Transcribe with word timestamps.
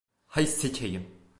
Hay 0.29 0.47
sikeyim! 0.47 1.05